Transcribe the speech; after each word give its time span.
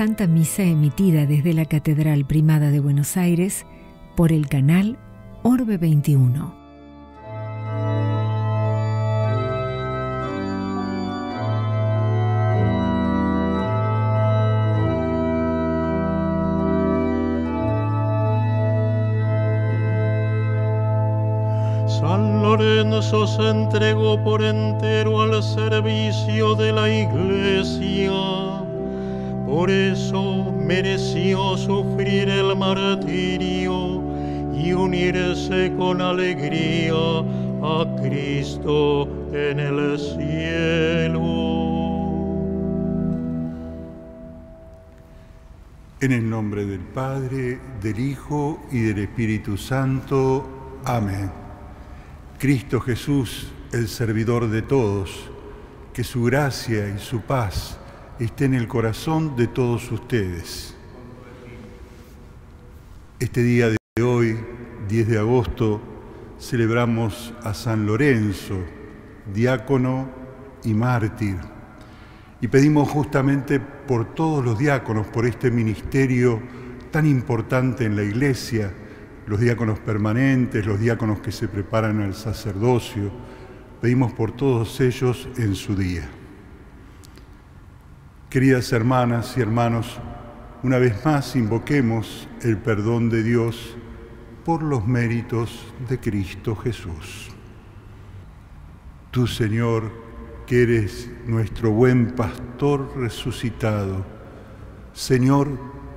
Santa 0.00 0.26
Misa 0.26 0.62
emitida 0.62 1.26
desde 1.26 1.52
la 1.52 1.66
Catedral 1.66 2.24
Primada 2.24 2.70
de 2.70 2.80
Buenos 2.80 3.18
Aires 3.18 3.66
por 4.16 4.32
el 4.32 4.48
canal 4.48 4.96
Orbe 5.42 5.76
21. 5.76 6.54
San 21.86 22.40
Lorenzo 22.40 23.26
se 23.26 23.50
entregó 23.50 24.24
por 24.24 24.42
entero 24.42 25.20
al 25.20 25.42
servicio 25.42 26.54
de 26.54 26.72
la 26.72 26.88
iglesia. 26.88 28.69
Por 29.50 29.68
eso 29.68 30.54
mereció 30.64 31.56
sufrir 31.56 32.28
el 32.28 32.56
martirio 32.56 34.00
y 34.54 34.72
unirse 34.72 35.74
con 35.76 36.00
alegría 36.00 36.94
a 37.60 37.84
Cristo 38.00 39.08
en 39.32 39.58
el 39.58 39.98
cielo. 39.98 41.20
En 46.00 46.12
el 46.12 46.30
nombre 46.30 46.64
del 46.64 46.78
Padre, 46.78 47.58
del 47.82 47.98
Hijo 47.98 48.60
y 48.70 48.78
del 48.82 49.00
Espíritu 49.00 49.56
Santo. 49.56 50.78
Amén. 50.84 51.28
Cristo 52.38 52.80
Jesús, 52.80 53.48
el 53.72 53.88
servidor 53.88 54.48
de 54.48 54.62
todos, 54.62 55.28
que 55.92 56.04
su 56.04 56.22
gracia 56.22 56.88
y 56.88 57.00
su 57.00 57.22
paz 57.22 57.79
esté 58.20 58.44
en 58.44 58.54
el 58.54 58.68
corazón 58.68 59.34
de 59.34 59.46
todos 59.46 59.90
ustedes. 59.90 60.74
Este 63.18 63.42
día 63.42 63.70
de 63.70 64.02
hoy, 64.02 64.38
10 64.88 65.08
de 65.08 65.18
agosto, 65.18 65.80
celebramos 66.38 67.32
a 67.42 67.54
San 67.54 67.86
Lorenzo, 67.86 68.58
diácono 69.32 70.10
y 70.64 70.74
mártir. 70.74 71.36
Y 72.42 72.48
pedimos 72.48 72.90
justamente 72.90 73.58
por 73.58 74.14
todos 74.14 74.44
los 74.44 74.58
diáconos, 74.58 75.06
por 75.06 75.24
este 75.24 75.50
ministerio 75.50 76.42
tan 76.90 77.06
importante 77.06 77.86
en 77.86 77.96
la 77.96 78.02
Iglesia, 78.02 78.70
los 79.26 79.40
diáconos 79.40 79.78
permanentes, 79.78 80.66
los 80.66 80.78
diáconos 80.78 81.20
que 81.20 81.32
se 81.32 81.48
preparan 81.48 82.02
al 82.02 82.14
sacerdocio. 82.14 83.10
Pedimos 83.80 84.12
por 84.12 84.32
todos 84.32 84.78
ellos 84.80 85.26
en 85.38 85.54
su 85.54 85.74
día. 85.74 86.19
Queridas 88.30 88.72
hermanas 88.72 89.34
y 89.36 89.40
hermanos, 89.40 89.98
una 90.62 90.78
vez 90.78 91.04
más 91.04 91.34
invoquemos 91.34 92.28
el 92.42 92.58
perdón 92.58 93.10
de 93.10 93.24
Dios 93.24 93.76
por 94.44 94.62
los 94.62 94.86
méritos 94.86 95.74
de 95.88 95.98
Cristo 95.98 96.54
Jesús. 96.54 97.30
Tú, 99.10 99.26
Señor, 99.26 99.90
que 100.46 100.62
eres 100.62 101.10
nuestro 101.26 101.72
buen 101.72 102.12
pastor 102.12 102.92
resucitado, 102.96 104.06
Señor, 104.92 105.48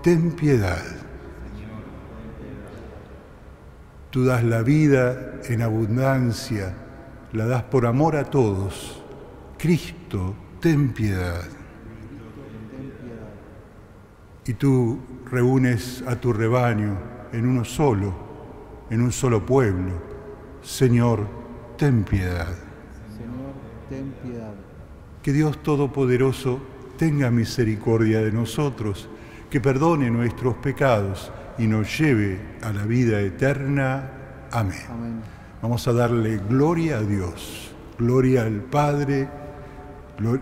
ten 0.02 0.32
piedad. 0.32 0.84
Tú 4.10 4.26
das 4.26 4.44
la 4.44 4.64
vida 4.64 5.40
en 5.44 5.62
abundancia, 5.62 6.76
la 7.32 7.46
das 7.46 7.62
por 7.62 7.86
amor 7.86 8.16
a 8.16 8.24
todos. 8.24 9.04
Cristo, 9.60 10.34
ten 10.60 10.94
piedad. 10.94 11.63
Y 14.46 14.54
tú 14.54 15.00
reúnes 15.32 16.04
a 16.08 16.16
tu 16.18 16.34
rebaño 16.34 16.98
en 17.32 17.48
uno 17.48 17.64
solo, 17.64 18.14
en 18.90 19.02
un 19.02 19.12
solo 19.12 19.46
pueblo. 19.46 19.92
Señor, 20.62 21.26
ten 21.78 22.04
piedad. 22.04 22.48
Señor, 23.18 23.54
ten 23.90 24.14
piedad. 24.24 24.54
Que 25.22 25.32
Dios 25.32 25.64
Todopoderoso 25.64 26.60
tenga 26.98 27.32
misericordia 27.32 28.22
de 28.22 28.32
nosotros, 28.32 29.10
que 29.50 29.62
perdone 29.62 30.10
nuestros 30.10 30.56
pecados 30.56 31.32
y 31.58 31.68
nos 31.68 31.98
lleve 31.98 32.40
a 32.62 32.74
la 32.74 32.86
vida 32.86 33.22
eterna. 33.22 34.10
Amén. 34.52 34.80
Amén. 34.90 35.22
Vamos 35.62 35.88
a 35.88 35.94
darle 35.94 36.38
gloria 36.50 36.98
a 36.98 37.02
Dios, 37.02 37.74
gloria 37.98 38.44
al 38.44 38.62
Padre, 38.62 39.30
glo- 40.20 40.42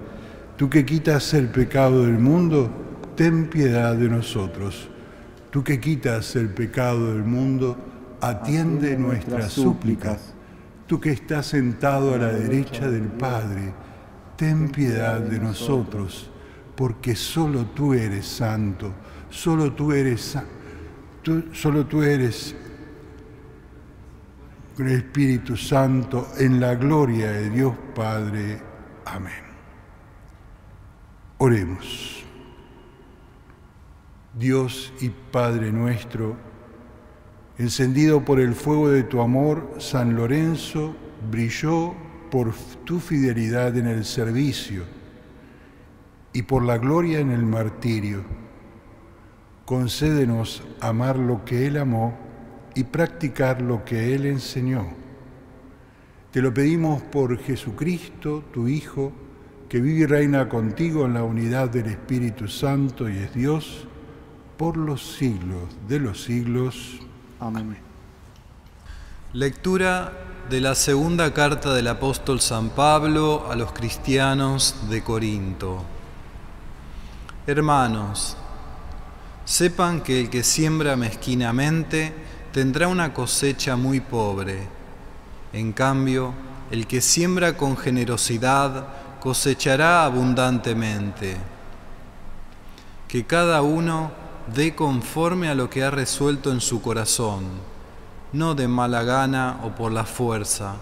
Tú 0.61 0.69
que 0.69 0.85
quitas 0.85 1.33
el 1.33 1.47
pecado 1.47 2.05
del 2.05 2.19
mundo, 2.19 2.69
ten 3.15 3.49
piedad 3.49 3.95
de 3.95 4.07
nosotros. 4.07 4.91
Tú 5.49 5.63
que 5.63 5.79
quitas 5.79 6.35
el 6.35 6.49
pecado 6.49 7.13
del 7.13 7.23
mundo, 7.23 7.75
atiende 8.21 8.95
nuestras 8.95 9.53
súplicas. 9.53 10.35
Tú 10.85 10.99
que 10.99 11.13
estás 11.13 11.47
sentado 11.47 12.13
a 12.13 12.19
la 12.19 12.27
derecha 12.27 12.91
del 12.91 13.07
Padre, 13.07 13.73
ten 14.37 14.69
piedad 14.69 15.19
de 15.19 15.39
nosotros, 15.39 16.29
porque 16.75 17.15
solo 17.15 17.65
tú 17.73 17.95
eres 17.95 18.27
santo, 18.27 18.93
solo 19.31 19.73
tú 19.73 19.91
eres 19.93 20.37
tú- 21.23 21.45
solo 21.53 21.87
tú 21.87 22.03
eres 22.03 22.55
con 24.77 24.87
el 24.87 24.93
Espíritu 24.97 25.57
Santo 25.57 26.27
en 26.37 26.59
la 26.59 26.75
gloria 26.75 27.31
de 27.31 27.49
Dios 27.49 27.73
Padre. 27.95 28.59
Amén. 29.05 29.50
Oremos. 31.43 32.23
Dios 34.37 34.93
y 35.01 35.09
Padre 35.09 35.71
nuestro, 35.71 36.37
encendido 37.57 38.23
por 38.23 38.39
el 38.39 38.53
fuego 38.53 38.89
de 38.89 39.01
tu 39.01 39.21
amor, 39.21 39.73
San 39.79 40.15
Lorenzo 40.15 40.95
brilló 41.31 41.95
por 42.29 42.53
tu 42.83 42.99
fidelidad 42.99 43.75
en 43.75 43.87
el 43.87 44.05
servicio 44.05 44.83
y 46.31 46.43
por 46.43 46.61
la 46.61 46.77
gloria 46.77 47.21
en 47.21 47.31
el 47.31 47.43
martirio. 47.43 48.23
Concédenos 49.65 50.61
amar 50.79 51.17
lo 51.17 51.43
que 51.43 51.65
Él 51.65 51.77
amó 51.77 52.19
y 52.75 52.83
practicar 52.83 53.63
lo 53.63 53.83
que 53.83 54.13
Él 54.13 54.27
enseñó. 54.27 54.89
Te 56.29 56.39
lo 56.39 56.53
pedimos 56.53 57.01
por 57.01 57.35
Jesucristo, 57.39 58.43
tu 58.53 58.67
Hijo, 58.67 59.11
que 59.71 59.79
vive 59.79 60.01
y 60.01 60.05
reina 60.05 60.49
contigo 60.49 61.05
en 61.05 61.13
la 61.13 61.23
unidad 61.23 61.69
del 61.69 61.85
Espíritu 61.85 62.49
Santo 62.49 63.07
y 63.07 63.19
es 63.19 63.33
Dios 63.33 63.87
por 64.57 64.75
los 64.75 65.15
siglos 65.15 65.63
de 65.87 65.97
los 65.97 66.21
siglos. 66.21 66.99
Amén. 67.39 67.77
Lectura 69.31 70.11
de 70.49 70.59
la 70.59 70.75
segunda 70.75 71.33
carta 71.33 71.73
del 71.73 71.87
apóstol 71.87 72.41
San 72.41 72.71
Pablo 72.71 73.47
a 73.49 73.55
los 73.55 73.71
cristianos 73.71 74.75
de 74.89 75.05
Corinto. 75.05 75.85
Hermanos, 77.47 78.35
sepan 79.45 80.01
que 80.01 80.19
el 80.19 80.29
que 80.29 80.43
siembra 80.43 80.97
mezquinamente 80.97 82.13
tendrá 82.51 82.89
una 82.89 83.13
cosecha 83.13 83.77
muy 83.77 84.01
pobre. 84.01 84.67
En 85.53 85.71
cambio, 85.71 86.33
el 86.71 86.87
que 86.87 86.99
siembra 86.99 87.55
con 87.55 87.77
generosidad 87.77 89.00
cosechará 89.21 90.03
abundantemente. 90.03 91.37
Que 93.07 93.23
cada 93.23 93.61
uno 93.61 94.11
dé 94.53 94.73
conforme 94.73 95.47
a 95.47 95.55
lo 95.55 95.69
que 95.69 95.83
ha 95.83 95.91
resuelto 95.91 96.51
en 96.51 96.59
su 96.59 96.81
corazón, 96.81 97.43
no 98.33 98.55
de 98.55 98.67
mala 98.67 99.03
gana 99.03 99.59
o 99.63 99.69
por 99.75 99.91
la 99.91 100.05
fuerza, 100.05 100.75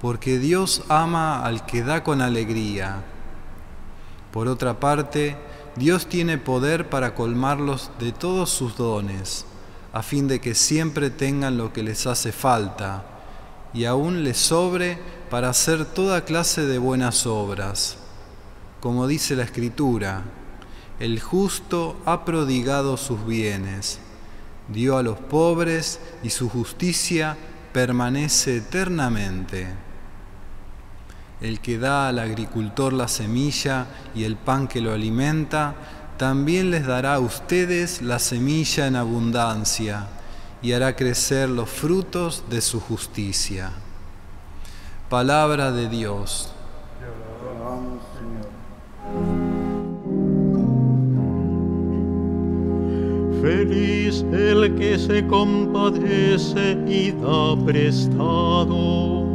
porque 0.00 0.38
Dios 0.38 0.82
ama 0.88 1.44
al 1.44 1.66
que 1.66 1.82
da 1.82 2.02
con 2.02 2.22
alegría. 2.22 3.02
Por 4.32 4.48
otra 4.48 4.80
parte, 4.80 5.36
Dios 5.76 6.06
tiene 6.06 6.38
poder 6.38 6.88
para 6.88 7.14
colmarlos 7.14 7.90
de 7.98 8.12
todos 8.12 8.48
sus 8.48 8.76
dones, 8.78 9.44
a 9.92 10.02
fin 10.02 10.28
de 10.28 10.40
que 10.40 10.54
siempre 10.54 11.10
tengan 11.10 11.58
lo 11.58 11.74
que 11.74 11.82
les 11.82 12.06
hace 12.06 12.32
falta, 12.32 13.04
y 13.74 13.84
aún 13.86 14.24
les 14.24 14.36
sobre 14.36 14.98
para 15.30 15.48
hacer 15.48 15.84
toda 15.84 16.24
clase 16.24 16.66
de 16.66 16.78
buenas 16.78 17.26
obras. 17.26 17.96
Como 18.80 19.06
dice 19.06 19.36
la 19.36 19.44
Escritura, 19.44 20.22
el 21.00 21.20
justo 21.20 21.96
ha 22.04 22.24
prodigado 22.24 22.96
sus 22.96 23.24
bienes, 23.24 23.98
dio 24.68 24.98
a 24.98 25.02
los 25.02 25.18
pobres 25.18 26.00
y 26.22 26.30
su 26.30 26.48
justicia 26.48 27.36
permanece 27.72 28.58
eternamente. 28.58 29.68
El 31.40 31.60
que 31.60 31.78
da 31.78 32.08
al 32.08 32.18
agricultor 32.18 32.92
la 32.92 33.08
semilla 33.08 33.86
y 34.14 34.24
el 34.24 34.36
pan 34.36 34.68
que 34.68 34.80
lo 34.80 34.92
alimenta, 34.92 35.74
también 36.18 36.70
les 36.70 36.86
dará 36.86 37.14
a 37.14 37.20
ustedes 37.20 38.02
la 38.02 38.18
semilla 38.18 38.86
en 38.86 38.96
abundancia 38.96 40.06
y 40.62 40.72
hará 40.72 40.94
crecer 40.94 41.48
los 41.48 41.68
frutos 41.68 42.44
de 42.48 42.60
su 42.60 42.80
justicia. 42.80 43.72
Palabra 45.08 45.72
de 45.72 45.88
Dios. 45.88 46.52
Feliz 53.42 54.24
el 54.32 54.76
que 54.76 54.96
se 54.98 55.26
compadece 55.26 56.78
y 56.86 57.10
da 57.10 57.56
prestado. 57.66 59.26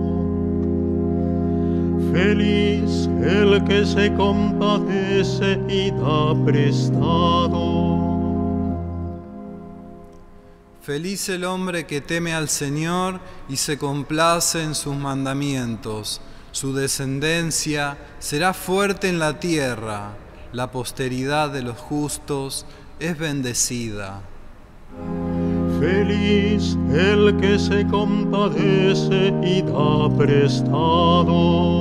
Feliz 2.14 3.10
el 3.22 3.64
que 3.66 3.86
se 3.86 4.14
compadece 4.14 5.60
y 5.68 5.92
da 5.92 6.34
prestado. 6.46 7.77
Feliz 10.88 11.28
el 11.28 11.44
hombre 11.44 11.86
que 11.86 12.00
teme 12.00 12.34
al 12.34 12.48
Señor 12.48 13.20
y 13.50 13.58
se 13.58 13.78
complace 13.78 14.64
en 14.64 14.74
sus 14.74 14.96
mandamientos. 14.96 16.22
Su 16.54 16.74
descendencia 16.74 17.98
será 18.20 18.54
fuerte 18.54 19.10
en 19.10 19.20
la 19.20 19.38
tierra. 19.38 20.14
La 20.54 20.72
posteridad 20.72 21.50
de 21.50 21.62
los 21.62 21.78
justos 21.78 22.66
es 23.02 23.18
bendecida. 23.20 24.22
Feliz 25.78 26.78
el 26.90 27.36
que 27.36 27.60
se 27.60 27.86
compadece 27.88 29.34
y 29.44 29.64
da 29.64 30.18
prestado. 30.18 31.77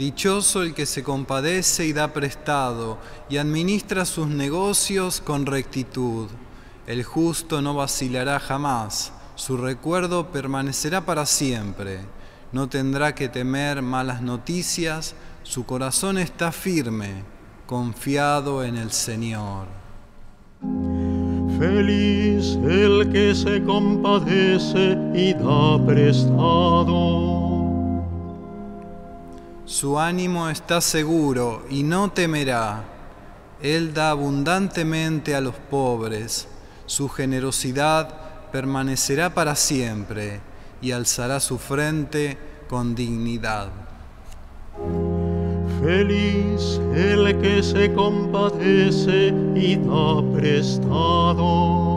Dichoso 0.00 0.62
el 0.62 0.72
que 0.72 0.86
se 0.86 1.02
compadece 1.02 1.84
y 1.84 1.92
da 1.92 2.14
prestado 2.14 2.96
y 3.28 3.36
administra 3.36 4.06
sus 4.06 4.28
negocios 4.28 5.20
con 5.20 5.44
rectitud. 5.44 6.30
El 6.86 7.04
justo 7.04 7.60
no 7.60 7.74
vacilará 7.74 8.40
jamás, 8.40 9.12
su 9.34 9.58
recuerdo 9.58 10.28
permanecerá 10.32 11.04
para 11.04 11.26
siempre. 11.26 12.00
No 12.50 12.66
tendrá 12.66 13.14
que 13.14 13.28
temer 13.28 13.82
malas 13.82 14.22
noticias, 14.22 15.14
su 15.42 15.66
corazón 15.66 16.16
está 16.16 16.50
firme 16.50 17.22
confiado 17.66 18.64
en 18.64 18.78
el 18.78 18.92
Señor. 18.92 19.66
Feliz 21.58 22.56
el 22.66 23.12
que 23.12 23.34
se 23.34 23.62
compadece 23.64 24.96
y 25.14 25.34
da 25.34 25.84
prestado. 25.84 27.39
Su 29.70 30.00
ánimo 30.00 30.50
está 30.50 30.80
seguro 30.80 31.64
y 31.70 31.84
no 31.84 32.10
temerá. 32.10 32.82
Él 33.62 33.94
da 33.94 34.10
abundantemente 34.10 35.36
a 35.36 35.40
los 35.40 35.54
pobres. 35.54 36.48
Su 36.86 37.08
generosidad 37.08 38.50
permanecerá 38.50 39.32
para 39.32 39.54
siempre 39.54 40.40
y 40.82 40.90
alzará 40.90 41.38
su 41.38 41.56
frente 41.56 42.36
con 42.68 42.96
dignidad. 42.96 43.68
Feliz 45.80 46.80
el 46.92 47.40
que 47.40 47.62
se 47.62 47.92
compadece 47.94 49.32
y 49.54 49.76
da 49.76 50.20
prestado. 50.34 51.89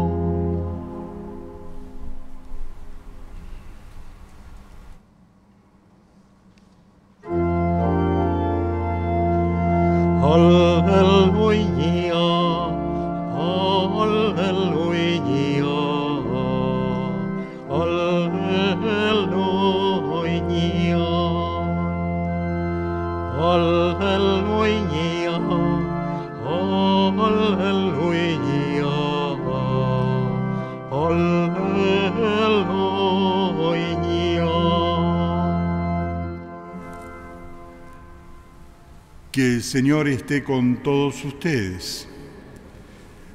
Que 39.34 39.56
el 39.56 39.64
Señor 39.64 40.08
esté 40.08 40.44
con 40.44 40.84
todos 40.84 41.26
ustedes. 41.26 42.08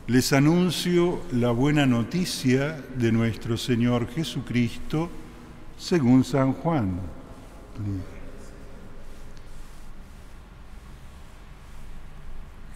Les 0.06 0.32
anuncio 0.32 1.20
la 1.32 1.50
buena 1.50 1.86
noticia 1.86 2.80
de 2.96 3.10
nuestro 3.10 3.56
Señor 3.56 4.08
Jesucristo 4.08 5.10
según 5.76 6.22
San 6.22 6.52
Juan. 6.52 7.00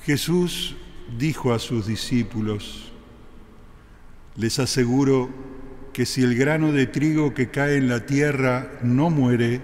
Jesús 0.04 0.74
dijo 1.16 1.54
a 1.54 1.60
sus 1.60 1.86
discípulos, 1.86 2.90
les 4.34 4.58
aseguro 4.58 5.30
que 5.92 6.06
si 6.06 6.24
el 6.24 6.34
grano 6.34 6.72
de 6.72 6.88
trigo 6.88 7.34
que 7.34 7.50
cae 7.52 7.76
en 7.76 7.88
la 7.88 8.04
tierra 8.04 8.80
no 8.82 9.10
muere, 9.10 9.60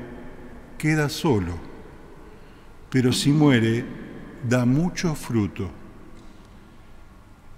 queda 0.79 1.09
solo, 1.09 1.68
pero 2.91 3.13
si 3.13 3.31
muere, 3.31 3.85
da 4.49 4.65
mucho 4.65 5.15
fruto. 5.15 5.71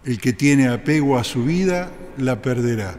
El 0.04 0.18
que 0.18 0.32
tiene 0.32 0.68
apego 0.68 1.18
a 1.18 1.24
su 1.24 1.44
vida, 1.44 1.90
la 2.16 2.40
perderá. 2.40 2.96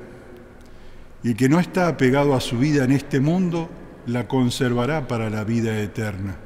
Y 1.23 1.29
el 1.29 1.35
que 1.35 1.49
no 1.49 1.59
está 1.59 1.87
apegado 1.87 2.35
a 2.35 2.41
su 2.41 2.57
vida 2.57 2.83
en 2.83 2.91
este 2.91 3.19
mundo, 3.19 3.69
la 4.05 4.27
conservará 4.27 5.07
para 5.07 5.29
la 5.29 5.43
vida 5.43 5.79
eterna. 5.79 6.37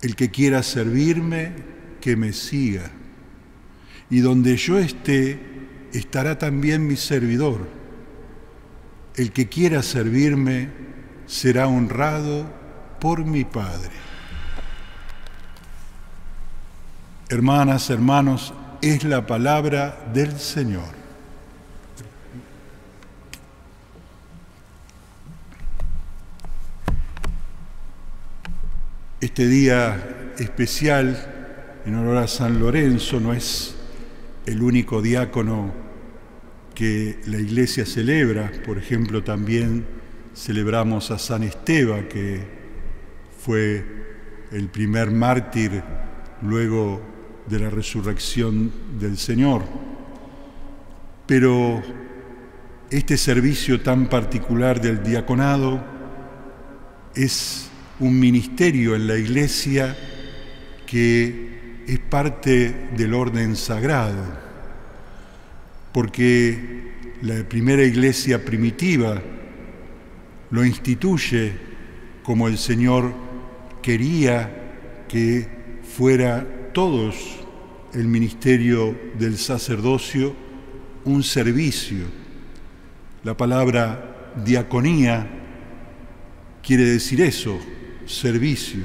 El 0.00 0.16
que 0.16 0.30
quiera 0.30 0.62
servirme, 0.62 1.52
que 2.00 2.16
me 2.16 2.32
siga. 2.32 2.90
Y 4.10 4.20
donde 4.20 4.56
yo 4.56 4.78
esté, 4.78 5.38
estará 5.92 6.38
también 6.38 6.86
mi 6.86 6.96
servidor. 6.96 7.68
El 9.16 9.32
que 9.32 9.48
quiera 9.48 9.82
servirme, 9.82 10.68
será 11.26 11.66
honrado 11.66 12.46
por 13.00 13.24
mi 13.24 13.44
Padre. 13.44 13.90
Hermanas, 17.32 17.88
hermanos, 17.88 18.52
es 18.82 19.04
la 19.04 19.26
palabra 19.26 20.10
del 20.12 20.38
Señor. 20.38 20.92
Este 29.18 29.48
día 29.48 30.34
especial 30.38 31.80
en 31.86 31.94
honor 31.94 32.18
a 32.18 32.26
San 32.28 32.60
Lorenzo 32.60 33.18
no 33.18 33.32
es 33.32 33.76
el 34.44 34.60
único 34.60 35.00
diácono 35.00 35.72
que 36.74 37.18
la 37.28 37.38
iglesia 37.38 37.86
celebra. 37.86 38.52
Por 38.62 38.76
ejemplo, 38.76 39.24
también 39.24 39.86
celebramos 40.34 41.10
a 41.10 41.18
San 41.18 41.44
Esteban, 41.44 42.08
que 42.08 42.42
fue 43.38 43.86
el 44.52 44.68
primer 44.68 45.10
mártir 45.10 45.82
luego 46.42 47.21
de 47.46 47.58
la 47.58 47.70
resurrección 47.70 48.72
del 48.98 49.18
Señor. 49.18 49.62
Pero 51.26 51.82
este 52.90 53.16
servicio 53.16 53.80
tan 53.80 54.08
particular 54.08 54.80
del 54.80 55.02
diaconado 55.02 55.82
es 57.14 57.70
un 58.00 58.18
ministerio 58.18 58.94
en 58.94 59.06
la 59.06 59.16
iglesia 59.16 59.96
que 60.86 61.82
es 61.86 61.98
parte 61.98 62.90
del 62.96 63.14
orden 63.14 63.56
sagrado, 63.56 64.22
porque 65.92 66.92
la 67.22 67.44
primera 67.48 67.82
iglesia 67.82 68.44
primitiva 68.44 69.22
lo 70.50 70.64
instituye 70.64 71.52
como 72.22 72.46
el 72.46 72.58
Señor 72.58 73.14
quería 73.80 75.04
que 75.08 75.48
fuera 75.82 76.46
todos 76.72 77.14
el 77.92 78.06
ministerio 78.06 78.98
del 79.18 79.36
sacerdocio 79.38 80.34
un 81.04 81.22
servicio. 81.22 82.04
La 83.24 83.36
palabra 83.36 84.32
diaconía 84.44 85.28
quiere 86.62 86.84
decir 86.84 87.20
eso, 87.20 87.58
servicio. 88.06 88.80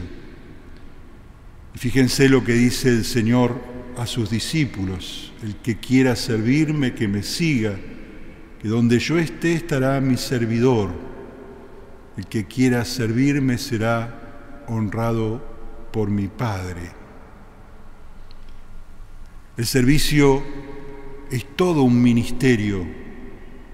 Fíjense 1.75 2.27
lo 2.27 2.43
que 2.43 2.53
dice 2.53 2.89
el 2.89 3.05
Señor 3.05 3.61
a 3.97 4.05
sus 4.05 4.29
discípulos, 4.29 5.31
el 5.43 5.55
que 5.57 5.77
quiera 5.77 6.15
servirme, 6.15 6.93
que 6.93 7.07
me 7.07 7.23
siga, 7.23 7.77
que 8.59 8.67
donde 8.67 8.99
yo 8.99 9.17
esté 9.17 9.53
estará 9.53 10.01
mi 10.01 10.17
servidor, 10.17 10.89
el 12.17 12.25
que 12.25 12.45
quiera 12.45 12.83
servirme 12.83 13.57
será 13.57 14.63
honrado 14.67 15.43
por 15.93 16.09
mi 16.09 16.27
Padre. 16.27 16.96
El 19.57 19.65
servicio 19.65 20.43
es 21.31 21.43
todo 21.55 21.81
un 21.81 21.99
ministerio 21.99 22.85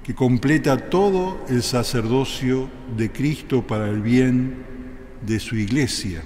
que 0.01 0.15
completa 0.15 0.89
todo 0.89 1.45
el 1.49 1.61
sacerdocio 1.61 2.69
de 2.95 3.11
Cristo 3.11 3.67
para 3.67 3.89
el 3.89 4.01
bien 4.01 4.63
de 5.25 5.41
su 5.41 5.57
iglesia. 5.57 6.23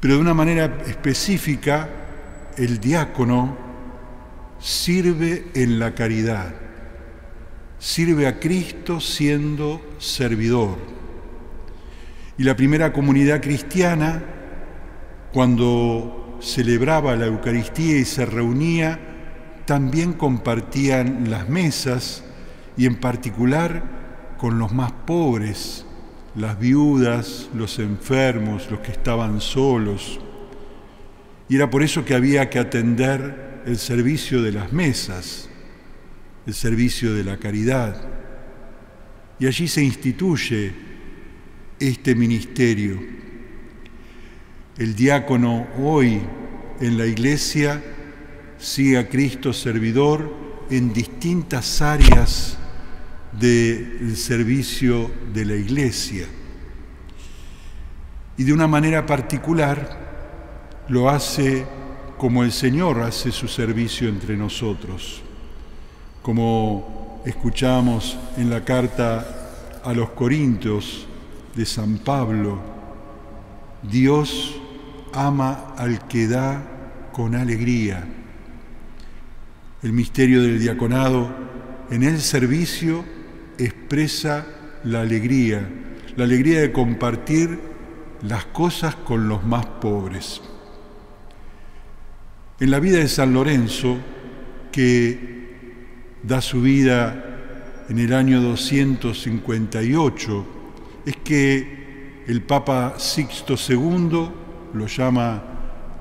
Pero 0.00 0.14
de 0.14 0.20
una 0.20 0.32
manera 0.32 0.78
específica, 0.86 1.90
el 2.56 2.80
diácono 2.80 3.54
sirve 4.58 5.48
en 5.54 5.78
la 5.78 5.94
caridad, 5.94 6.54
sirve 7.78 8.26
a 8.26 8.40
Cristo 8.40 8.98
siendo 8.98 9.82
servidor. 9.98 10.78
Y 12.38 12.44
la 12.44 12.56
primera 12.56 12.94
comunidad 12.94 13.42
cristiana, 13.42 14.22
cuando 15.34 16.25
celebraba 16.40 17.16
la 17.16 17.26
Eucaristía 17.26 17.98
y 17.98 18.04
se 18.04 18.26
reunía, 18.26 18.98
también 19.64 20.12
compartían 20.12 21.30
las 21.30 21.48
mesas 21.48 22.24
y 22.76 22.86
en 22.86 22.96
particular 22.96 24.36
con 24.38 24.58
los 24.58 24.72
más 24.72 24.92
pobres, 24.92 25.86
las 26.34 26.58
viudas, 26.58 27.48
los 27.54 27.78
enfermos, 27.78 28.70
los 28.70 28.80
que 28.80 28.92
estaban 28.92 29.40
solos. 29.40 30.20
Y 31.48 31.56
era 31.56 31.70
por 31.70 31.82
eso 31.82 32.04
que 32.04 32.14
había 32.14 32.50
que 32.50 32.58
atender 32.58 33.62
el 33.66 33.78
servicio 33.78 34.42
de 34.42 34.52
las 34.52 34.72
mesas, 34.72 35.48
el 36.46 36.54
servicio 36.54 37.14
de 37.14 37.24
la 37.24 37.38
caridad. 37.38 38.08
Y 39.38 39.46
allí 39.46 39.68
se 39.68 39.82
instituye 39.82 40.72
este 41.78 42.14
ministerio. 42.14 43.00
El 44.78 44.94
diácono 44.94 45.68
hoy 45.82 46.20
en 46.80 46.98
la 46.98 47.06
iglesia 47.06 47.82
sigue 48.58 48.98
a 48.98 49.08
Cristo 49.08 49.54
servidor 49.54 50.30
en 50.68 50.92
distintas 50.92 51.80
áreas 51.80 52.58
del 53.32 54.14
servicio 54.18 55.10
de 55.32 55.46
la 55.46 55.54
iglesia. 55.54 56.26
Y 58.36 58.44
de 58.44 58.52
una 58.52 58.66
manera 58.66 59.06
particular 59.06 60.84
lo 60.88 61.08
hace 61.08 61.64
como 62.18 62.42
el 62.42 62.52
Señor 62.52 63.00
hace 63.00 63.32
su 63.32 63.48
servicio 63.48 64.10
entre 64.10 64.36
nosotros. 64.36 65.22
Como 66.20 67.22
escuchamos 67.24 68.18
en 68.36 68.50
la 68.50 68.62
carta 68.62 69.80
a 69.82 69.94
los 69.94 70.10
Corintios 70.10 71.06
de 71.54 71.64
San 71.64 71.96
Pablo, 71.96 72.60
Dios 73.82 74.55
ama 75.16 75.74
al 75.76 76.06
que 76.06 76.28
da 76.28 76.62
con 77.12 77.34
alegría. 77.34 78.04
El 79.82 79.92
misterio 79.92 80.42
del 80.42 80.60
diaconado 80.60 81.30
en 81.90 82.02
el 82.02 82.20
servicio 82.20 83.04
expresa 83.58 84.46
la 84.84 85.00
alegría, 85.00 85.68
la 86.16 86.24
alegría 86.24 86.60
de 86.60 86.72
compartir 86.72 87.58
las 88.22 88.44
cosas 88.46 88.94
con 88.94 89.28
los 89.28 89.44
más 89.44 89.66
pobres. 89.66 90.42
En 92.60 92.70
la 92.70 92.80
vida 92.80 92.98
de 92.98 93.08
San 93.08 93.32
Lorenzo, 93.32 93.98
que 94.70 95.36
da 96.22 96.40
su 96.40 96.62
vida 96.62 97.84
en 97.88 97.98
el 97.98 98.12
año 98.12 98.40
258, 98.40 100.46
es 101.06 101.16
que 101.18 102.24
el 102.26 102.42
Papa 102.42 102.94
Sixto 102.98 103.54
II 103.56 104.45
lo 104.76 104.86
llama 104.86 105.42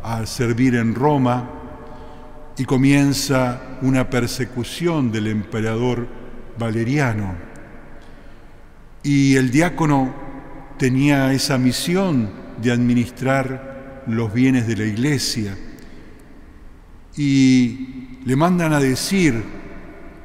a 0.04 0.26
servir 0.26 0.76
en 0.76 0.94
Roma 0.94 1.50
y 2.58 2.66
comienza 2.66 3.78
una 3.82 4.10
persecución 4.10 5.12
del 5.12 5.28
emperador 5.28 6.08
Valeriano. 6.58 7.36
Y 9.04 9.36
el 9.36 9.52
diácono 9.52 10.14
tenía 10.78 11.34
esa 11.34 11.58
misión 11.58 12.30
de 12.62 12.72
administrar 12.72 14.04
los 14.08 14.34
bienes 14.34 14.68
de 14.68 14.76
la 14.76 14.86
iglesia. 14.86 15.58
Y 17.18 18.20
le 18.26 18.36
mandan 18.36 18.74
a 18.74 18.80
decir 18.80 19.44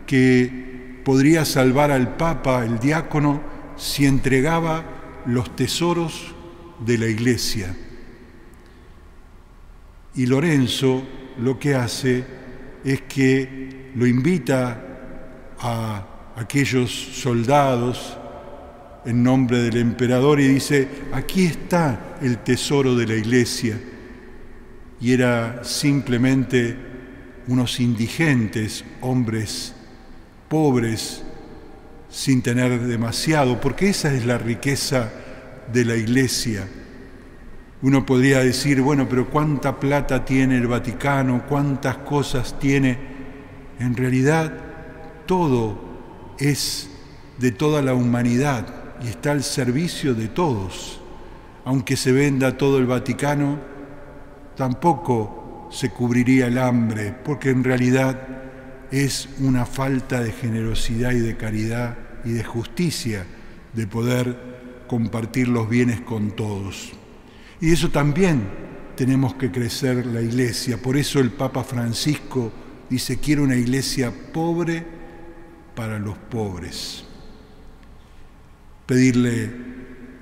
que 0.06 1.00
podría 1.04 1.44
salvar 1.44 1.90
al 1.90 2.16
Papa, 2.16 2.64
el 2.64 2.78
diácono, 2.78 3.40
si 3.76 4.06
entregaba 4.06 4.84
los 5.26 5.54
tesoros 5.56 6.34
de 6.84 6.98
la 6.98 7.06
iglesia. 7.06 7.74
Y 10.14 10.26
Lorenzo 10.26 11.02
lo 11.38 11.58
que 11.58 11.74
hace 11.74 12.24
es 12.84 13.02
que 13.02 13.90
lo 13.94 14.06
invita 14.06 14.80
a 15.58 16.32
aquellos 16.36 16.90
soldados 16.90 18.16
en 19.04 19.22
nombre 19.22 19.58
del 19.58 19.76
emperador 19.78 20.40
y 20.40 20.48
dice, 20.48 20.88
aquí 21.12 21.44
está 21.44 22.16
el 22.20 22.38
tesoro 22.38 22.94
de 22.94 23.06
la 23.06 23.14
iglesia. 23.14 23.80
Y 25.00 25.12
era 25.12 25.64
simplemente 25.64 26.76
unos 27.48 27.80
indigentes, 27.80 28.84
hombres 29.00 29.74
pobres, 30.48 31.22
sin 32.10 32.42
tener 32.42 32.80
demasiado, 32.80 33.60
porque 33.60 33.88
esa 33.88 34.12
es 34.12 34.26
la 34.26 34.36
riqueza 34.36 35.10
de 35.72 35.84
la 35.84 35.96
iglesia. 35.96 36.68
Uno 37.82 38.04
podría 38.04 38.40
decir, 38.40 38.82
bueno, 38.82 39.08
pero 39.08 39.30
¿cuánta 39.30 39.80
plata 39.80 40.24
tiene 40.24 40.58
el 40.58 40.66
Vaticano? 40.66 41.44
¿Cuántas 41.48 41.96
cosas 41.98 42.58
tiene? 42.58 42.98
En 43.78 43.96
realidad, 43.96 44.52
todo 45.24 45.78
es 46.38 46.90
de 47.38 47.52
toda 47.52 47.80
la 47.80 47.94
humanidad 47.94 48.66
y 49.02 49.08
está 49.08 49.32
al 49.32 49.42
servicio 49.42 50.14
de 50.14 50.28
todos. 50.28 51.00
Aunque 51.64 51.96
se 51.96 52.12
venda 52.12 52.58
todo 52.58 52.76
el 52.78 52.86
Vaticano, 52.86 53.58
tampoco 54.56 55.68
se 55.70 55.90
cubriría 55.90 56.48
el 56.48 56.58
hambre, 56.58 57.14
porque 57.24 57.48
en 57.48 57.64
realidad 57.64 58.20
es 58.90 59.28
una 59.38 59.64
falta 59.64 60.20
de 60.20 60.32
generosidad 60.32 61.12
y 61.12 61.20
de 61.20 61.36
caridad 61.36 61.96
y 62.24 62.32
de 62.32 62.44
justicia 62.44 63.24
de 63.72 63.86
poder 63.86 64.84
compartir 64.86 65.48
los 65.48 65.68
bienes 65.68 66.00
con 66.00 66.32
todos. 66.32 66.99
Y 67.60 67.72
eso 67.72 67.90
también 67.90 68.42
tenemos 68.96 69.34
que 69.34 69.50
crecer 69.50 70.06
la 70.06 70.22
iglesia. 70.22 70.80
Por 70.80 70.96
eso 70.96 71.20
el 71.20 71.30
Papa 71.30 71.62
Francisco 71.62 72.52
dice, 72.88 73.18
quiero 73.18 73.42
una 73.42 73.56
iglesia 73.56 74.12
pobre 74.32 74.84
para 75.74 75.98
los 75.98 76.16
pobres. 76.16 77.04
Pedirle 78.86 79.50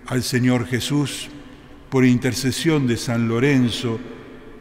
al 0.07 0.23
Señor 0.23 0.67
Jesús, 0.67 1.29
por 1.91 2.05
intercesión 2.05 2.87
de 2.87 2.97
San 2.97 3.29
Lorenzo, 3.29 3.99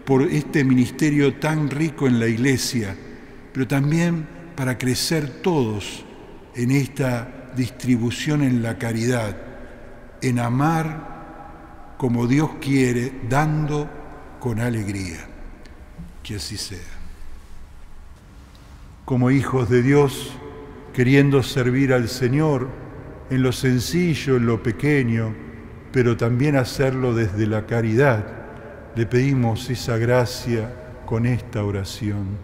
por 0.06 0.24
este 0.24 0.64
ministerio 0.64 1.36
tan 1.36 1.70
rico 1.70 2.08
en 2.08 2.20
la 2.20 2.28
iglesia, 2.28 2.96
pero 3.54 3.68
también 3.68 4.28
para 4.56 4.78
crecer 4.78 5.42
todos 5.42 6.06
en 6.56 6.72
esta 6.72 7.52
distribución 7.56 8.44
en 8.44 8.62
la 8.64 8.78
caridad, 8.78 9.36
en 10.22 10.40
amar 10.40 11.17
como 11.98 12.28
Dios 12.28 12.52
quiere, 12.62 13.12
dando 13.28 13.90
con 14.40 14.60
alegría. 14.60 15.18
Que 16.24 16.36
así 16.36 16.58
sea. 16.58 16.80
Como 19.06 19.32
hijos 19.32 19.70
de 19.70 19.82
Dios, 19.82 20.34
queriendo 20.94 21.42
servir 21.44 21.94
al 21.94 22.10
Señor 22.10 22.68
en 23.30 23.42
lo 23.42 23.52
sencillo, 23.52 24.38
en 24.38 24.46
lo 24.46 24.62
pequeño, 24.62 25.34
pero 25.92 26.18
también 26.18 26.56
hacerlo 26.56 27.14
desde 27.14 27.48
la 27.48 27.66
caridad, 27.66 28.26
le 28.96 29.06
pedimos 29.06 29.70
esa 29.70 29.98
gracia 29.98 30.74
con 31.06 31.26
esta 31.26 31.64
oración. 31.64 32.38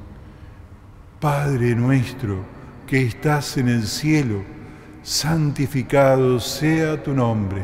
Padre 1.20 1.76
nuestro 1.76 2.46
que 2.88 3.02
estás 3.02 3.58
en 3.58 3.70
el 3.70 3.88
cielo, 3.88 4.44
santificado 5.04 6.40
sea 6.40 7.02
tu 7.02 7.14
nombre, 7.14 7.64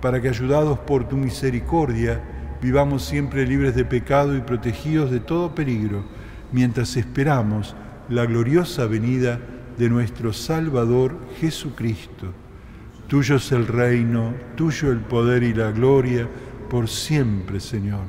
para 0.00 0.20
que, 0.20 0.28
ayudados 0.28 0.78
por 0.78 1.08
tu 1.08 1.16
misericordia, 1.16 2.20
vivamos 2.60 3.04
siempre 3.04 3.46
libres 3.46 3.74
de 3.74 3.84
pecado 3.84 4.36
y 4.36 4.40
protegidos 4.40 5.10
de 5.10 5.20
todo 5.20 5.54
peligro, 5.54 6.04
mientras 6.52 6.96
esperamos 6.96 7.74
la 8.08 8.26
gloriosa 8.26 8.86
venida 8.86 9.38
de 9.76 9.88
nuestro 9.88 10.32
Salvador 10.32 11.16
Jesucristo. 11.40 12.32
Tuyo 13.06 13.36
es 13.36 13.52
el 13.52 13.66
reino, 13.66 14.34
tuyo 14.56 14.90
el 14.90 15.00
poder 15.00 15.42
y 15.42 15.54
la 15.54 15.70
gloria, 15.70 16.28
por 16.68 16.88
siempre, 16.88 17.60
Señor. 17.60 18.04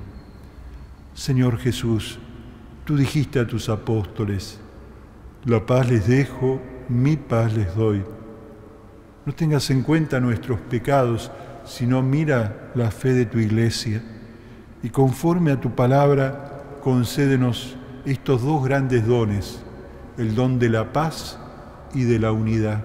Señor 1.13 1.58
Jesús, 1.58 2.19
tú 2.86 2.98
dijiste 2.98 3.39
a 3.39 3.48
tus 3.48 3.69
apóstoles, 3.69 4.60
la 5.46 5.65
paz 5.65 5.89
les 5.89 6.08
dejo, 6.08 6.62
mi 6.89 7.15
paz 7.15 7.53
les 7.53 7.74
doy. 7.75 8.03
No 9.25 9.34
tengas 9.34 9.69
en 9.69 9.84
cuenta 9.84 10.19
nuestros 10.19 10.60
pecados, 10.60 11.31
sino 11.70 12.02
mira 12.02 12.72
la 12.74 12.90
fe 12.90 13.14
de 13.14 13.26
tu 13.26 13.38
iglesia 13.38 14.02
y 14.82 14.90
conforme 14.90 15.52
a 15.52 15.62
tu 15.62 15.76
palabra 15.76 16.64
concédenos 16.82 17.78
estos 18.06 18.42
dos 18.42 18.64
grandes 18.64 19.06
dones, 19.06 19.62
el 20.18 20.34
don 20.34 20.58
de 20.58 20.70
la 20.70 20.92
paz 20.92 21.38
y 21.94 22.04
de 22.04 22.18
la 22.18 22.32
unidad. 22.32 22.84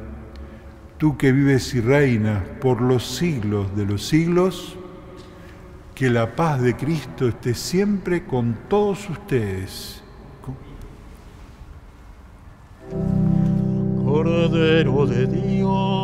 Tú 0.98 1.16
que 1.16 1.32
vives 1.32 1.74
y 1.74 1.80
reinas 1.80 2.42
por 2.60 2.82
los 2.82 3.06
siglos 3.06 3.74
de 3.74 3.86
los 3.86 4.06
siglos, 4.06 4.76
que 5.94 6.10
la 6.10 6.36
paz 6.36 6.60
de 6.60 6.76
Cristo 6.76 7.26
esté 7.26 7.54
siempre 7.54 8.24
con 8.24 8.54
todos 8.68 9.08
ustedes. 9.08 10.02
Cordero 14.04 15.06
de 15.06 15.26
Dios, 15.26 16.03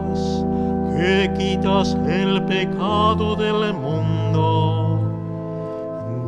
que 0.97 1.31
quitas 1.37 1.95
el 2.07 2.43
pecado 2.45 3.35
del 3.35 3.73
mundo, 3.73 4.99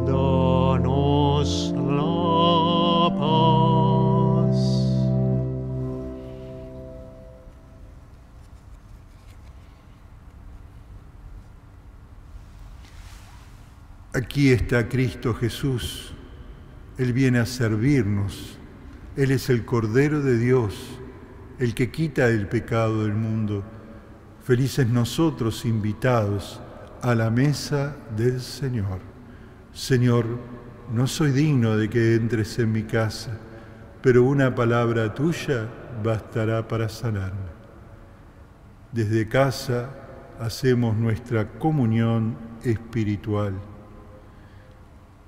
danos 0.08 1.74
la 1.76 3.10
paz. 3.20 4.60
Aquí 14.14 14.52
está 14.52 14.88
Cristo 14.88 15.34
Jesús. 15.34 16.14
Él 16.98 17.14
viene 17.14 17.40
a 17.40 17.46
servirnos. 17.46 18.58
Él 19.16 19.32
es 19.32 19.50
el 19.50 19.66
Cordero 19.66 20.22
de 20.22 20.38
Dios, 20.38 20.76
el 21.60 21.76
que 21.76 21.92
quita 21.92 22.28
el 22.28 22.48
pecado 22.48 23.04
del 23.04 23.14
mundo. 23.14 23.64
Felices 24.44 24.88
nosotros 24.90 25.64
invitados 25.64 26.60
a 27.02 27.16
la 27.16 27.30
mesa 27.30 27.96
del 28.16 28.42
Señor. 28.42 29.00
Señor, 29.74 30.26
no 30.92 31.08
soy 31.08 31.32
digno 31.32 31.78
de 31.78 31.90
que 31.90 32.16
entres 32.16 32.60
en 32.60 32.74
mi 32.74 32.84
casa, 32.84 33.38
pero 34.02 34.24
una 34.24 34.54
palabra 34.54 35.14
tuya 35.14 35.70
bastará 36.04 36.68
para 36.68 36.90
sanarme. 36.90 37.54
Desde 38.92 39.30
casa 39.30 39.90
hacemos 40.42 40.98
nuestra 40.98 41.48
comunión 41.58 42.36
espiritual. 42.64 43.54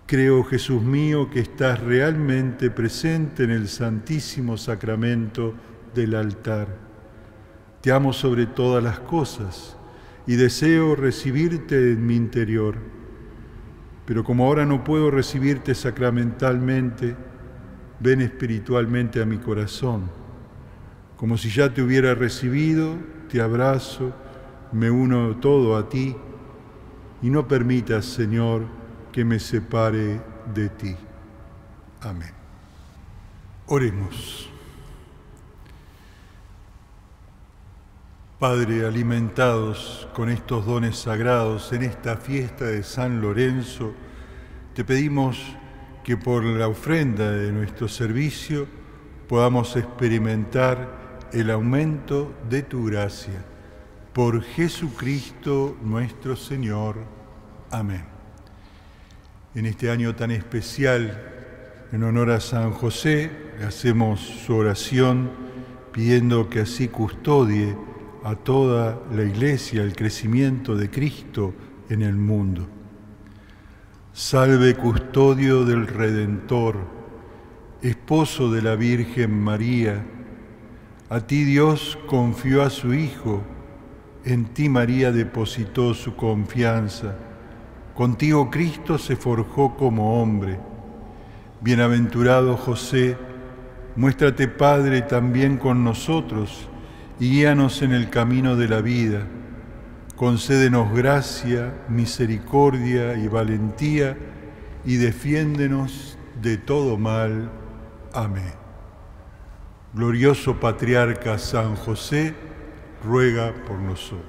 Creo, 0.08 0.44
Jesús 0.44 0.82
mío, 0.84 1.30
que 1.30 1.40
estás 1.40 1.80
realmente 1.80 2.70
presente 2.70 3.46
en 3.46 3.52
el 3.52 3.70
Santísimo 3.70 4.58
Sacramento 4.58 5.54
del 5.96 6.16
altar. 6.16 6.95
Te 7.86 7.92
amo 7.92 8.14
sobre 8.14 8.48
todas 8.48 8.84
las 8.84 8.98
cosas 8.98 9.78
y 10.26 10.38
deseo 10.38 10.96
recibirte 10.96 11.92
en 11.92 12.04
mi 12.04 12.16
interior. 12.16 12.78
Pero 14.08 14.24
como 14.24 14.48
ahora 14.48 14.66
no 14.66 14.84
puedo 14.84 15.12
recibirte 15.12 15.76
sacramentalmente, 15.76 17.16
ven 18.00 18.22
espiritualmente 18.22 19.22
a 19.22 19.28
mi 19.28 19.38
corazón. 19.38 20.10
Como 21.16 21.38
si 21.38 21.52
ya 21.52 21.76
te 21.76 21.84
hubiera 21.84 22.16
recibido, 22.16 22.98
te 23.30 23.40
abrazo, 23.40 24.16
me 24.72 24.90
uno 24.90 25.36
todo 25.36 25.78
a 25.78 25.88
ti 25.88 26.16
y 27.22 27.30
no 27.30 27.48
permitas, 27.48 28.06
Señor, 28.06 28.64
que 29.12 29.24
me 29.24 29.38
separe 29.38 30.22
de 30.56 30.70
ti. 30.70 30.96
Amén. 32.02 32.34
Oremos. 33.68 34.55
Padre, 38.48 38.86
alimentados 38.86 40.08
con 40.14 40.30
estos 40.30 40.68
dones 40.68 41.00
sagrados 41.00 41.74
en 41.74 41.82
esta 41.82 42.16
fiesta 42.16 42.66
de 42.66 42.84
San 42.84 43.20
Lorenzo, 43.20 43.92
te 44.76 44.86
pedimos 44.86 45.42
que 46.04 46.16
por 46.16 46.44
la 46.44 46.68
ofrenda 46.68 47.32
de 47.32 47.52
nuestro 47.52 47.88
servicio 47.88 48.68
podamos 49.28 49.76
experimentar 49.76 51.28
el 51.34 51.50
aumento 51.50 52.36
de 52.48 52.62
tu 52.62 52.86
gracia. 52.86 53.44
Por 54.14 54.44
Jesucristo 54.44 55.76
nuestro 55.82 56.36
Señor. 56.36 56.98
Amén. 57.72 58.06
En 59.56 59.66
este 59.66 59.90
año 59.90 60.16
tan 60.16 60.30
especial, 60.30 61.88
en 61.92 62.04
honor 62.04 62.30
a 62.30 62.40
San 62.40 62.74
José, 62.74 63.32
hacemos 63.68 64.20
su 64.20 64.56
oración 64.56 65.32
pidiendo 65.92 66.48
que 66.48 66.60
así 66.60 66.90
custodie 66.90 67.76
a 68.26 68.34
toda 68.34 69.04
la 69.12 69.22
iglesia 69.22 69.84
el 69.84 69.96
crecimiento 69.96 70.76
de 70.76 70.90
Cristo 70.90 71.54
en 71.90 72.02
el 72.02 72.16
mundo. 72.16 72.68
Salve 74.14 74.74
custodio 74.74 75.64
del 75.64 75.86
Redentor, 75.86 76.76
esposo 77.84 78.52
de 78.52 78.64
la 78.64 78.76
Virgen 78.76 79.40
María. 79.40 80.04
A 81.10 81.20
ti 81.20 81.44
Dios 81.44 82.00
confió 82.08 82.64
a 82.64 82.72
su 82.72 82.96
Hijo, 82.96 83.44
en 84.24 84.46
ti 84.46 84.70
María 84.70 85.12
depositó 85.12 85.94
su 85.94 86.16
confianza. 86.16 87.16
Contigo 87.94 88.50
Cristo 88.50 88.98
se 88.98 89.16
forjó 89.16 89.78
como 89.78 90.20
hombre. 90.20 90.58
Bienaventurado 91.62 92.58
José, 92.58 93.18
muéstrate 93.96 94.48
Padre 94.48 95.04
también 95.04 95.58
con 95.58 95.84
nosotros 95.84 96.70
guíanos 97.20 97.82
en 97.82 97.92
el 97.92 98.10
camino 98.10 98.56
de 98.56 98.68
la 98.68 98.82
vida. 98.82 99.26
Concédenos 100.16 100.94
gracia, 100.94 101.74
misericordia 101.90 103.16
y 103.16 103.28
valentía 103.28 104.18
y 104.86 104.96
defiéndenos 104.98 106.18
de 106.42 106.58
todo 106.58 106.98
mal. 106.98 107.50
Amén. 108.14 108.54
Glorioso 109.94 110.60
Patriarca 110.60 111.38
San 111.38 111.76
José, 111.76 112.34
ruega 113.04 113.54
por 113.68 113.80
nosotros. 113.80 114.26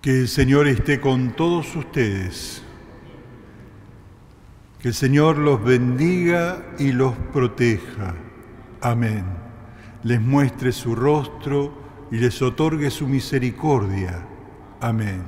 Que 0.00 0.20
el 0.20 0.28
Señor 0.28 0.68
esté 0.68 1.00
con 1.00 1.32
todos 1.32 1.74
ustedes. 1.74 2.62
Que 4.80 4.88
el 4.88 4.94
Señor 4.94 5.38
los 5.38 5.62
bendiga 5.62 6.64
y 6.78 6.92
los 6.92 7.14
proteja. 7.32 8.14
Amén 8.80 9.47
les 10.02 10.20
muestre 10.20 10.72
su 10.72 10.94
rostro 10.94 11.72
y 12.10 12.16
les 12.16 12.40
otorgue 12.42 12.90
su 12.90 13.06
misericordia. 13.06 14.24
Amén. 14.80 15.22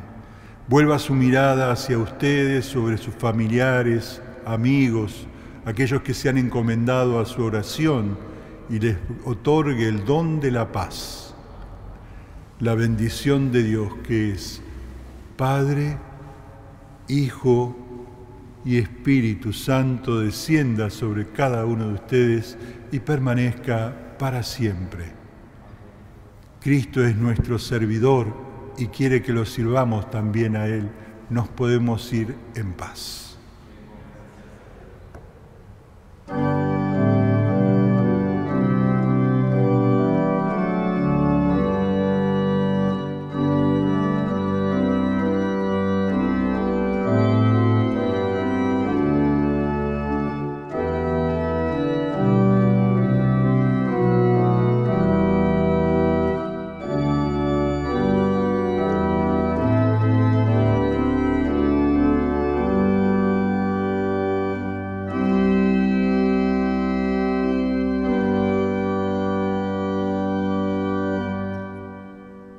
Vuelva 0.69 0.99
su 0.99 1.15
mirada 1.15 1.73
hacia 1.73 1.99
ustedes, 1.99 2.65
sobre 2.65 2.97
sus 2.97 3.15
familiares, 3.15 4.23
amigos, 4.47 5.27
aquellos 5.65 6.03
que 6.03 6.15
se 6.15 6.29
han 6.29 6.39
encomendado 6.39 7.19
a 7.19 7.27
su 7.27 7.43
oración 7.43 8.17
y 8.69 8.79
les 8.79 8.97
otorgue 9.25 9.89
el 9.89 10.05
don 10.05 10.41
de 10.41 10.53
la 10.53 10.71
paz. 10.71 11.35
La 12.61 12.75
bendición 12.75 13.51
de 13.51 13.65
Dios 13.65 13.93
que 14.07 14.31
es 14.31 14.63
Padre, 15.37 15.99
Hijo 17.09 17.77
y 18.65 18.77
Espíritu 18.77 19.53
Santo 19.53 20.21
descienda 20.21 20.91
sobre 20.91 21.27
cada 21.27 21.65
uno 21.65 21.89
de 21.89 21.95
ustedes 21.95 22.59
y 22.93 23.01
permanezca 23.01 24.10
para 24.21 24.43
siempre. 24.43 25.07
Cristo 26.61 27.03
es 27.03 27.17
nuestro 27.17 27.59
servidor 27.59 28.27
y 28.77 28.89
quiere 28.89 29.23
que 29.23 29.33
lo 29.33 29.47
sirvamos 29.47 30.11
también 30.11 30.57
a 30.57 30.67
Él. 30.67 30.91
Nos 31.31 31.49
podemos 31.49 32.13
ir 32.13 32.37
en 32.55 32.75
paz. 32.75 33.30